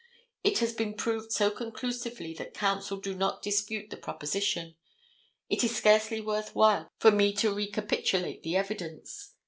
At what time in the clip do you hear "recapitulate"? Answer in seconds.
7.53-8.41